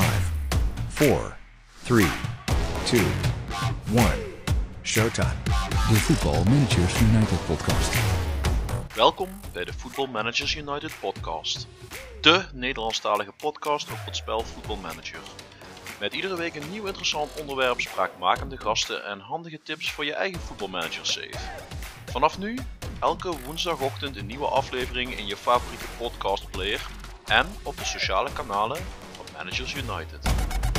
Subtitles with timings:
[0.00, 0.30] 5,
[0.88, 1.36] 4,
[1.82, 2.06] 3,
[2.84, 3.00] 2,
[3.94, 4.06] 1.
[4.82, 5.34] Showtime.
[5.68, 7.94] De Voetbal Managers United podcast.
[8.94, 11.66] Welkom bij de Football Managers United podcast.
[12.20, 15.20] De Nederlandstalige podcast over het spel Football Manager.
[16.00, 20.40] Met iedere week een nieuw interessant onderwerp, spraakmakende gasten en handige tips voor je eigen
[20.40, 21.50] voetbalmanager save.
[22.04, 22.58] Vanaf nu,
[23.00, 26.86] elke woensdagochtend een nieuwe aflevering in je favoriete podcastplayer
[27.24, 28.78] en op de sociale kanalen
[29.34, 30.73] Managers United.